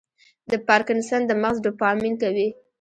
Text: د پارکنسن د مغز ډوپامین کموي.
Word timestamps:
د 0.51 0.53
پارکنسن 0.67 1.21
د 1.25 1.31
مغز 1.41 1.57
ډوپامین 1.65 2.13
کموي. 2.21 2.49